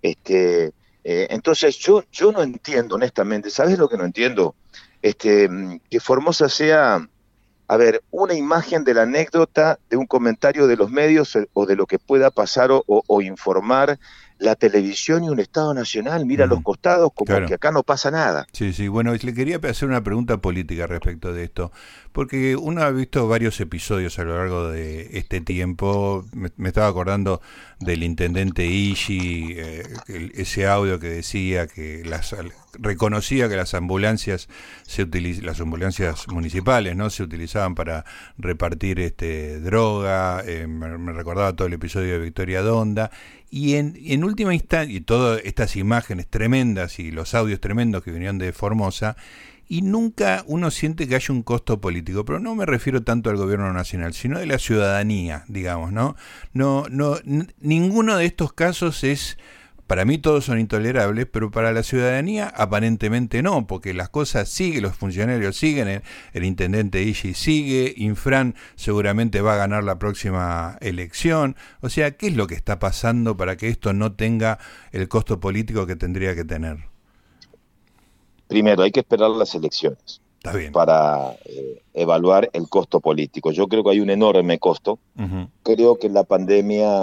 Este, 0.00 0.66
eh, 1.02 1.26
entonces 1.30 1.76
yo, 1.78 2.04
yo 2.12 2.30
no 2.30 2.40
entiendo, 2.40 2.94
honestamente, 2.94 3.50
¿sabes 3.50 3.80
lo 3.80 3.88
que 3.88 3.96
no 3.96 4.04
entiendo? 4.04 4.54
Este, 5.02 5.50
que 5.90 5.98
Formosa 5.98 6.48
sea, 6.48 7.04
a 7.66 7.76
ver, 7.76 8.04
una 8.12 8.34
imagen 8.34 8.84
de 8.84 8.94
la 8.94 9.02
anécdota, 9.02 9.80
de 9.90 9.96
un 9.96 10.06
comentario 10.06 10.68
de 10.68 10.76
los 10.76 10.88
medios 10.88 11.36
o 11.52 11.66
de 11.66 11.74
lo 11.74 11.86
que 11.86 11.98
pueda 11.98 12.30
pasar 12.30 12.70
o 12.70 13.22
informar 13.22 13.98
la 14.38 14.54
televisión 14.54 15.24
y 15.24 15.28
un 15.28 15.40
Estado 15.40 15.74
nacional 15.74 16.26
mira 16.26 16.46
los 16.46 16.62
costados 16.62 17.10
como 17.14 17.46
que 17.46 17.54
acá 17.54 17.72
no 17.72 17.82
pasa 17.82 18.10
nada. 18.10 18.46
Sí, 18.52 18.72
sí, 18.72 18.88
bueno, 18.88 19.12
le 19.14 19.34
quería 19.34 19.60
hacer 19.62 19.88
una 19.88 20.02
pregunta 20.02 20.38
política 20.38 20.86
respecto 20.86 21.32
de 21.32 21.44
esto, 21.44 21.72
porque 22.12 22.56
uno 22.56 22.82
ha 22.82 22.90
visto 22.90 23.26
varios 23.28 23.60
episodios 23.60 24.18
a 24.18 24.24
lo 24.24 24.36
largo 24.36 24.68
de 24.68 25.18
este 25.18 25.40
tiempo, 25.40 26.24
me, 26.32 26.68
estaba 26.68 26.88
acordando 26.88 27.40
del 27.80 28.02
intendente 28.02 28.66
Ishi, 28.66 29.54
eh, 29.56 29.82
ese 30.34 30.66
audio 30.66 30.98
que 30.98 31.08
decía 31.08 31.66
que 31.66 32.02
las 32.04 32.34
reconocía 32.74 33.48
que 33.48 33.56
las 33.56 33.74
ambulancias 33.74 34.48
se 34.86 35.06
las 35.42 35.60
ambulancias 35.60 36.28
municipales 36.28 36.94
no 36.96 37.10
se 37.10 37.22
utilizaban 37.22 37.74
para 37.74 38.04
repartir 38.36 39.00
este 39.00 39.58
droga 39.60 40.42
eh, 40.46 40.66
me, 40.66 41.12
recordaba 41.12 41.54
todo 41.54 41.66
el 41.66 41.74
episodio 41.74 42.12
de 42.14 42.18
Victoria 42.20 42.62
Donda 42.62 43.10
y 43.50 43.74
en, 43.74 43.98
en 44.04 44.24
última 44.24 44.54
instancia 44.54 44.96
y 44.96 45.00
todas 45.00 45.40
estas 45.44 45.76
imágenes 45.76 46.26
tremendas 46.28 46.98
y 46.98 47.10
los 47.10 47.34
audios 47.34 47.60
tremendos 47.60 48.02
que 48.02 48.10
venían 48.10 48.38
de 48.38 48.52
Formosa 48.52 49.16
y 49.68 49.82
nunca 49.82 50.44
uno 50.46 50.70
siente 50.70 51.06
que 51.06 51.14
haya 51.14 51.32
un 51.32 51.42
costo 51.42 51.80
político, 51.80 52.24
pero 52.24 52.40
no 52.40 52.54
me 52.54 52.64
refiero 52.64 53.02
tanto 53.02 53.28
al 53.28 53.36
gobierno 53.36 53.72
nacional, 53.72 54.14
sino 54.14 54.38
de 54.38 54.46
la 54.46 54.58
ciudadanía, 54.58 55.44
digamos, 55.48 55.92
¿no? 55.92 56.16
No, 56.54 56.86
no, 56.90 57.18
ninguno 57.60 58.16
de 58.16 58.24
estos 58.24 58.52
casos 58.54 59.04
es 59.04 59.36
para 59.88 60.04
mí 60.04 60.18
todos 60.18 60.44
son 60.44 60.60
intolerables, 60.60 61.26
pero 61.26 61.50
para 61.50 61.72
la 61.72 61.82
ciudadanía 61.82 62.52
aparentemente 62.54 63.42
no, 63.42 63.66
porque 63.66 63.94
las 63.94 64.10
cosas 64.10 64.50
siguen, 64.50 64.82
los 64.82 64.94
funcionarios 64.94 65.56
siguen, 65.56 66.02
el, 66.34 66.44
intendente 66.44 67.02
Ishi 67.02 67.32
sigue, 67.32 67.94
Infran 67.96 68.54
seguramente 68.76 69.40
va 69.40 69.54
a 69.54 69.56
ganar 69.56 69.82
la 69.84 69.98
próxima 69.98 70.76
elección. 70.82 71.56
O 71.80 71.88
sea, 71.88 72.10
¿qué 72.18 72.26
es 72.26 72.36
lo 72.36 72.46
que 72.46 72.54
está 72.54 72.78
pasando 72.78 73.38
para 73.38 73.56
que 73.56 73.68
esto 73.68 73.94
no 73.94 74.12
tenga 74.12 74.58
el 74.92 75.08
costo 75.08 75.40
político 75.40 75.86
que 75.86 75.96
tendría 75.96 76.34
que 76.34 76.44
tener? 76.44 76.84
Primero, 78.46 78.82
hay 78.82 78.92
que 78.92 79.00
esperar 79.00 79.30
las 79.30 79.54
elecciones 79.54 80.20
para 80.72 81.36
eh, 81.44 81.82
evaluar 81.94 82.48
el 82.52 82.68
costo 82.68 83.00
político. 83.00 83.50
Yo 83.50 83.68
creo 83.68 83.82
que 83.82 83.90
hay 83.90 84.00
un 84.00 84.10
enorme 84.10 84.58
costo. 84.58 84.98
Creo 85.62 85.98
que 85.98 86.08
la 86.08 86.24
pandemia, 86.24 87.02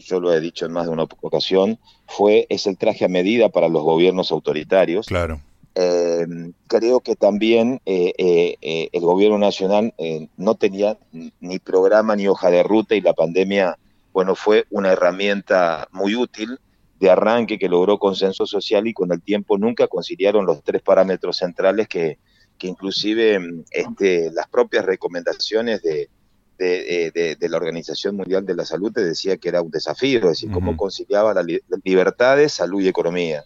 yo 0.00 0.20
lo 0.20 0.32
he 0.32 0.40
dicho 0.40 0.66
en 0.66 0.72
más 0.72 0.86
de 0.86 0.92
una 0.92 1.04
ocasión, 1.20 1.78
fue 2.06 2.46
es 2.48 2.66
el 2.66 2.76
traje 2.76 3.04
a 3.04 3.08
medida 3.08 3.48
para 3.48 3.68
los 3.68 3.82
gobiernos 3.82 4.30
autoritarios. 4.30 5.06
Claro. 5.06 5.40
Eh, 5.74 6.26
creo 6.68 7.00
que 7.00 7.16
también 7.16 7.80
eh, 7.84 8.88
el 8.92 9.00
gobierno 9.00 9.38
nacional 9.38 9.92
no 10.36 10.54
tenía 10.54 10.98
ni 11.40 11.58
programa 11.58 12.14
ni 12.14 12.28
hoja 12.28 12.50
de 12.50 12.62
ruta 12.62 12.94
y 12.94 13.00
la 13.00 13.14
pandemia, 13.14 13.78
bueno, 14.12 14.34
fue 14.34 14.66
una 14.70 14.92
herramienta 14.92 15.88
muy 15.90 16.14
útil 16.14 16.58
de 17.00 17.10
arranque 17.10 17.58
que 17.58 17.68
logró 17.68 17.98
consenso 17.98 18.46
social 18.46 18.86
y 18.86 18.94
con 18.94 19.10
el 19.10 19.20
tiempo 19.20 19.58
nunca 19.58 19.88
conciliaron 19.88 20.46
los 20.46 20.62
tres 20.62 20.80
parámetros 20.80 21.38
centrales 21.38 21.88
que, 21.88 22.18
que 22.58 22.66
inclusive 22.66 23.38
mm, 23.38 23.64
este, 23.70 24.30
las 24.32 24.48
propias 24.48 24.84
recomendaciones 24.84 25.82
de, 25.82 26.08
de, 26.58 27.48
la 27.48 27.56
Organización 27.56 28.16
Mundial 28.16 28.46
de 28.46 28.54
la 28.54 28.64
Salud 28.64 28.92
te 28.92 29.04
decía 29.04 29.36
que 29.36 29.48
era 29.48 29.60
un 29.62 29.70
desafío, 29.70 30.20
es 30.20 30.24
decir, 30.24 30.50
cómo 30.50 30.76
conciliaba 30.76 31.34
las 31.34 31.46
libertades, 31.84 32.52
salud 32.52 32.80
y 32.80 32.88
economía. 32.88 33.44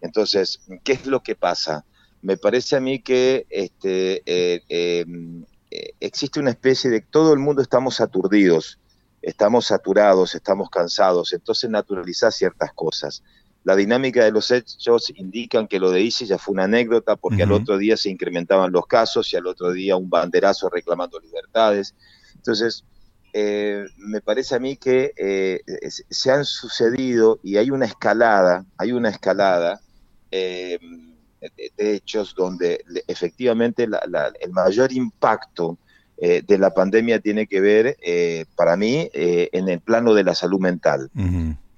Entonces, 0.00 0.60
¿qué 0.84 0.92
es 0.92 1.06
lo 1.06 1.22
que 1.22 1.34
pasa? 1.34 1.84
Me 2.20 2.36
parece 2.36 2.76
a 2.76 2.80
mí 2.80 3.00
que 3.00 3.46
este, 3.48 4.22
eh, 4.26 4.62
em, 4.68 5.44
eh, 5.70 5.92
existe 6.00 6.40
una 6.40 6.50
especie 6.50 6.90
de 6.90 7.00
todo 7.00 7.32
el 7.32 7.38
mundo 7.38 7.62
estamos 7.62 8.00
aturdidos, 8.00 8.78
estamos 9.22 9.66
saturados, 9.66 10.34
estamos 10.34 10.68
cansados, 10.70 11.32
entonces 11.32 11.70
naturalizar 11.70 12.32
ciertas 12.32 12.72
cosas 12.72 13.22
la 13.68 13.76
dinámica 13.76 14.24
de 14.24 14.32
los 14.32 14.50
hechos 14.50 15.12
indican 15.14 15.68
que 15.68 15.78
lo 15.78 15.90
de 15.90 16.00
ISIS 16.00 16.28
ya 16.28 16.38
fue 16.38 16.54
una 16.54 16.64
anécdota 16.64 17.16
porque 17.16 17.42
al 17.42 17.52
otro 17.52 17.76
día 17.76 17.98
se 17.98 18.08
incrementaban 18.08 18.72
los 18.72 18.86
casos 18.86 19.30
y 19.30 19.36
al 19.36 19.46
otro 19.46 19.72
día 19.72 19.94
un 19.94 20.08
banderazo 20.08 20.70
reclamando 20.70 21.20
libertades. 21.20 21.94
Entonces, 22.34 22.82
eh, 23.34 23.84
me 23.98 24.22
parece 24.22 24.54
a 24.54 24.58
mí 24.58 24.78
que 24.78 25.12
eh, 25.18 25.60
se 26.08 26.30
han 26.30 26.46
sucedido 26.46 27.40
y 27.42 27.58
hay 27.58 27.70
una 27.70 27.84
escalada, 27.84 28.64
hay 28.78 28.92
una 28.92 29.10
escalada 29.10 29.82
eh, 30.30 30.78
de 31.76 31.94
hechos 31.94 32.34
donde 32.34 32.82
efectivamente 33.06 33.82
el 33.82 34.50
mayor 34.50 34.94
impacto 34.94 35.76
de 36.16 36.58
la 36.58 36.72
pandemia 36.72 37.20
tiene 37.20 37.46
que 37.46 37.60
ver, 37.60 37.98
para 38.56 38.78
mí, 38.78 39.10
en 39.12 39.68
el 39.68 39.80
plano 39.80 40.14
de 40.14 40.24
la 40.24 40.34
salud 40.34 40.58
mental. 40.58 41.10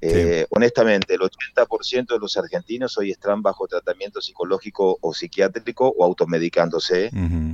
Eh, 0.02 0.46
honestamente, 0.50 1.14
el 1.14 1.20
80% 1.20 2.14
de 2.14 2.18
los 2.18 2.36
argentinos 2.36 2.96
hoy 2.96 3.10
están 3.10 3.42
bajo 3.42 3.66
tratamiento 3.68 4.20
psicológico 4.20 4.98
o 5.00 5.12
psiquiátrico 5.12 5.88
o 5.96 6.04
automedicándose. 6.04 7.10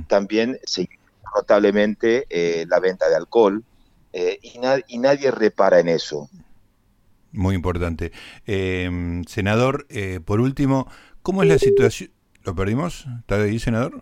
También 0.07 0.59
se 0.63 0.89
notablemente 1.35 2.25
eh, 2.29 2.65
la 2.69 2.79
venta 2.79 3.09
de 3.09 3.15
alcohol 3.15 3.63
eh, 4.13 4.39
y, 4.41 4.59
y, 4.87 4.97
nadie 4.97 5.29
repara 5.31 5.79
en 5.79 5.89
eso. 5.89 6.29
Muy 7.33 7.53
importante. 7.53 8.13
Em, 8.45 9.25
senador, 9.25 9.85
por 10.23 10.39
último, 10.39 10.89
¿cómo 11.21 11.43
es 11.43 11.49
la 11.49 11.59
situación? 11.59 12.11
¿Lo 12.43 12.55
perdimos? 12.55 13.05
¿Está 13.19 13.41
ahí, 13.41 13.59
senador? 13.59 14.01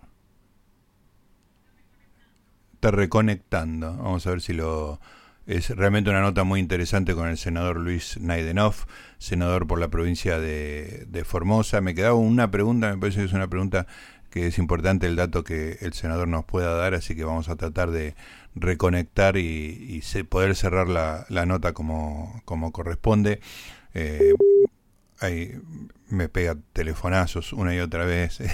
Está 2.75 2.91
reconectando. 2.91 3.97
Vamos 3.97 4.27
a 4.27 4.29
ver 4.29 4.41
si 4.41 4.53
lo 4.53 4.99
es 5.47 5.69
realmente 5.69 6.09
una 6.09 6.21
nota 6.21 6.43
muy 6.43 6.59
interesante 6.59 7.13
con 7.13 7.27
el 7.27 7.37
senador 7.37 7.77
Luis 7.77 8.19
Naidenov, 8.19 8.75
senador 9.19 9.67
por 9.67 9.79
la 9.79 9.89
provincia 9.89 10.39
de, 10.39 11.23
Formosa. 11.25 11.81
Me 11.81 11.93
quedaba 11.93 12.15
una 12.15 12.49
pregunta, 12.51 12.91
me 12.91 12.97
parece 12.99 13.19
que 13.19 13.25
es 13.25 13.33
una 13.33 13.47
pregunta 13.47 13.87
que 14.29 14.47
es 14.47 14.57
importante 14.57 15.07
el 15.07 15.15
dato 15.15 15.43
que 15.43 15.77
el 15.81 15.93
senador 15.93 16.27
nos 16.27 16.45
pueda 16.45 16.75
dar, 16.75 16.93
así 16.93 17.15
que 17.15 17.23
vamos 17.23 17.47
a 17.47 17.55
tratar 17.55 17.91
de 17.91 18.15
reconectar 18.55 19.37
y, 19.37 20.01
poder 20.29 20.55
cerrar 20.55 20.87
la, 20.89 21.45
nota 21.45 21.73
como, 21.73 22.41
como 22.45 22.71
corresponde. 22.71 23.39
eh, 23.93 24.33
hay, 25.19 25.59
me 26.09 26.29
pega 26.29 26.57
telefonazos 26.73 27.53
una 27.53 27.75
y 27.75 27.79
otra 27.79 28.05
vez. 28.05 28.39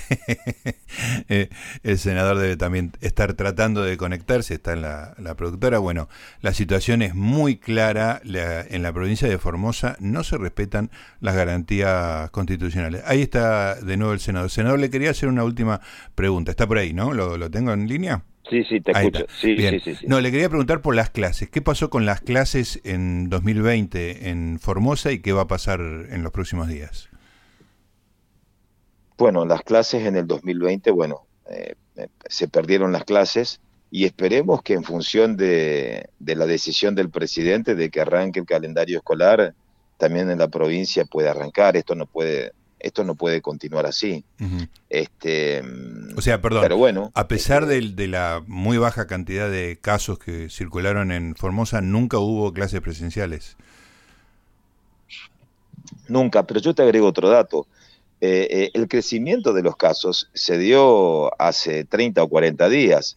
Eh, 1.29 1.49
el 1.83 1.97
senador 1.97 2.37
debe 2.37 2.57
también 2.57 2.91
estar 2.99 3.33
tratando 3.33 3.83
de 3.83 3.95
conectarse, 3.95 4.55
está 4.55 4.73
en 4.73 4.81
la, 4.81 5.35
productora. 5.37 5.79
Bueno, 5.79 6.09
la 6.41 6.53
situación 6.53 7.01
es 7.01 7.15
muy 7.15 7.57
clara. 7.57 8.21
en 8.23 8.83
la 8.83 8.91
provincia 8.91 9.29
de 9.29 9.37
Formosa 9.37 9.95
no 9.99 10.23
se 10.23 10.37
respetan 10.37 10.91
las 11.21 11.35
garantías 11.35 12.29
constitucionales. 12.31 13.03
Ahí 13.05 13.21
está 13.21 13.75
de 13.75 13.95
nuevo 13.95 14.13
el 14.13 14.19
senador. 14.19 14.49
Senador, 14.49 14.79
le 14.79 14.89
quería 14.89 15.11
hacer 15.11 15.29
una 15.29 15.45
última 15.45 15.79
pregunta. 16.15 16.51
Está 16.51 16.67
por 16.67 16.77
ahí, 16.77 16.93
¿no? 16.93 17.13
¿Lo, 17.13 17.37
lo 17.37 17.49
tengo 17.49 17.71
en 17.71 17.87
línea? 17.87 18.25
Sí, 18.49 18.63
sí, 18.63 18.81
te 18.81 18.91
escucho. 18.91 19.25
Sí, 19.39 19.55
sí, 19.57 19.95
sí, 19.95 20.05
No, 20.07 20.19
le 20.19 20.31
quería 20.31 20.49
preguntar 20.49 20.81
por 20.81 20.95
las 20.95 21.09
clases. 21.09 21.49
¿Qué 21.49 21.61
pasó 21.61 21.89
con 21.89 22.05
las 22.05 22.21
clases 22.21 22.81
en 22.83 23.29
2020 23.29 24.29
en 24.29 24.59
Formosa 24.59 25.11
y 25.11 25.19
qué 25.19 25.31
va 25.31 25.43
a 25.43 25.47
pasar 25.47 25.79
en 25.79 26.23
los 26.23 26.31
próximos 26.31 26.67
días? 26.67 27.09
Bueno, 29.17 29.45
las 29.45 29.61
clases 29.61 30.05
en 30.05 30.15
el 30.15 30.25
2020, 30.25 30.89
bueno, 30.91 31.27
eh, 31.49 31.75
eh, 31.95 32.07
se 32.27 32.47
perdieron 32.47 32.91
las 32.91 33.03
clases 33.03 33.61
y 33.91 34.05
esperemos 34.05 34.63
que 34.63 34.73
en 34.73 34.83
función 34.83 35.37
de, 35.37 36.09
la 36.19 36.45
decisión 36.45 36.95
del 36.95 37.09
presidente 37.09 37.75
de 37.75 37.89
que 37.89 38.01
arranque 38.01 38.39
el 38.39 38.45
calendario 38.45 38.97
escolar, 38.97 39.53
también 39.97 40.31
en 40.31 40.39
la 40.39 40.47
provincia 40.47 41.05
puede 41.05 41.29
arrancar. 41.29 41.77
Esto 41.77 41.93
no 41.93 42.07
puede, 42.07 42.53
esto 42.83 43.03
no 43.03 43.15
puede 43.15 43.41
continuar 43.41 43.85
así. 43.85 44.23
este, 44.89 45.63
o 46.15 46.21
sea, 46.21 46.41
perdón, 46.41 46.61
pero 46.63 46.77
bueno, 46.77 47.11
a 47.13 47.27
pesar 47.27 47.63
este 47.63 47.81
de, 47.81 47.89
de, 47.93 48.07
la 48.07 48.43
muy 48.47 48.77
baja 48.77 49.07
cantidad 49.07 49.49
de 49.49 49.77
casos 49.79 50.19
que 50.19 50.49
circularon 50.49 51.11
en 51.11 51.35
Formosa, 51.35 51.81
nunca 51.81 52.17
hubo 52.17 52.53
clases 52.53 52.81
presenciales. 52.81 53.57
Nunca, 56.07 56.43
pero 56.43 56.59
yo 56.59 56.73
te 56.73 56.83
agrego 56.83 57.07
otro 57.07 57.29
dato. 57.29 57.67
Eh, 58.23 58.47
eh, 58.51 58.71
el 58.75 58.87
crecimiento 58.87 59.51
de 59.51 59.63
los 59.63 59.75
casos 59.75 60.29
se 60.35 60.59
dio 60.59 61.33
hace 61.41 61.85
30 61.85 62.21
o 62.21 62.27
40 62.27 62.69
días, 62.69 63.15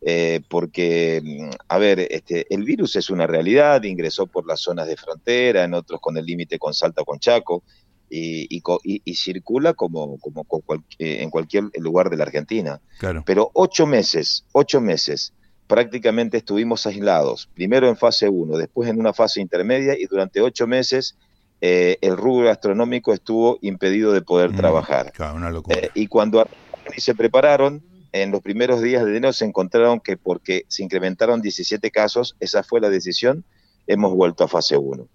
eh, 0.00 0.40
porque, 0.48 1.20
mm, 1.22 1.50
a 1.68 1.76
ver, 1.76 2.00
este, 2.10 2.46
el 2.48 2.64
virus 2.64 2.96
es 2.96 3.10
una 3.10 3.26
realidad, 3.26 3.82
ingresó 3.82 4.26
por 4.26 4.46
las 4.46 4.60
zonas 4.60 4.86
de 4.86 4.96
frontera, 4.96 5.64
en 5.64 5.74
otros 5.74 6.00
con 6.00 6.16
el 6.16 6.24
límite 6.24 6.58
con 6.58 6.72
Salta 6.72 7.02
o 7.02 7.04
con 7.04 7.18
Chaco, 7.18 7.64
y, 8.08 8.62
y, 9.04 9.14
circula 9.14 9.74
como, 9.74 10.18
como, 10.18 10.46
en 10.98 11.30
cualquier 11.30 11.64
lugar 11.78 12.10
de 12.10 12.16
la 12.16 12.24
Argentina. 12.24 12.80
Pero 13.24 13.50
ocho 13.54 13.86
meses, 13.86 14.44
ocho 14.52 14.80
meses, 14.80 15.32
prácticamente 15.66 16.36
estuvimos 16.36 16.86
aislados, 16.86 17.48
primero 17.54 17.88
en 17.88 17.96
fase 17.96 18.28
1, 18.28 18.56
después 18.56 18.88
en 18.88 19.00
una 19.00 19.12
fase 19.12 19.40
intermedia, 19.40 19.98
y 19.98 20.06
durante 20.06 20.40
ocho 20.40 20.66
meses 20.66 21.16
eh, 21.60 21.96
el 22.00 22.16
rubro 22.16 22.46
gastronómico 22.46 23.12
estuvo 23.12 23.58
impedido 23.62 24.12
de 24.12 24.22
poder 24.22 24.50
mm, 24.50 24.56
trabajar. 24.56 25.12
Eh, 25.68 25.90
y 25.94 26.06
cuando 26.06 26.46
se 26.96 27.14
prepararon, 27.14 27.82
en 28.12 28.30
los 28.30 28.42
primeros 28.42 28.80
días 28.80 29.04
de 29.04 29.10
enero 29.10 29.32
se 29.32 29.44
encontraron 29.44 30.00
que 30.00 30.16
porque 30.16 30.64
se 30.68 30.82
incrementaron 30.82 31.42
17 31.42 31.90
casos, 31.90 32.36
esa 32.40 32.62
fue 32.62 32.80
la 32.80 32.88
decisión, 32.88 33.44
hemos 33.86 34.14
vuelto 34.14 34.44
a 34.44 34.48
fase 34.48 34.76
1. 34.76 35.08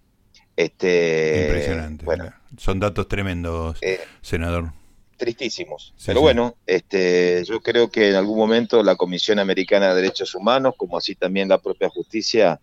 Este, 0.55 1.45
Impresionante. 1.45 2.05
Bueno, 2.05 2.33
Son 2.57 2.79
datos 2.79 3.07
tremendos, 3.07 3.77
eh, 3.81 3.99
senador. 4.21 4.73
Tristísimos. 5.17 5.93
Pero 6.05 6.21
bueno, 6.21 6.55
este, 6.65 7.43
yo 7.45 7.61
creo 7.61 7.91
que 7.91 8.09
en 8.09 8.15
algún 8.15 8.37
momento 8.37 8.81
la 8.81 8.95
Comisión 8.95 9.37
Americana 9.39 9.89
de 9.89 10.01
Derechos 10.01 10.33
Humanos, 10.33 10.73
como 10.77 10.97
así 10.97 11.15
también 11.15 11.47
la 11.47 11.59
propia 11.59 11.89
justicia, 11.89 12.59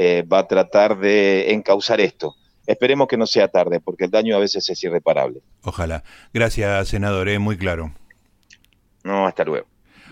va 0.00 0.38
a 0.38 0.46
tratar 0.46 0.98
de 0.98 1.52
encauzar 1.52 2.00
esto 2.00 2.34
Esperemos 2.68 3.08
que 3.08 3.16
no 3.16 3.26
sea 3.26 3.48
tarde, 3.48 3.80
porque 3.80 4.04
el 4.04 4.10
daño 4.10 4.36
a 4.36 4.40
veces 4.40 4.68
es 4.68 4.84
irreparable. 4.84 5.40
Ojalá. 5.62 6.04
Gracias, 6.34 6.88
senador, 6.88 7.30
¿eh? 7.30 7.38
muy 7.38 7.56
claro. 7.56 7.94
No, 9.04 9.26
hasta 9.26 9.42
luego. 9.44 9.66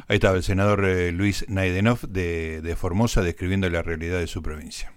Ahí 0.09 0.14
estaba 0.16 0.38
el 0.38 0.42
senador 0.42 0.87
eh, 0.87 1.12
Luis 1.12 1.45
Naidenov 1.49 2.00
de, 2.09 2.62
de 2.62 2.75
Formosa 2.75 3.21
describiendo 3.21 3.68
la 3.68 3.83
realidad 3.83 4.21
de 4.21 4.26
su 4.26 4.40
provincia. 4.42 4.96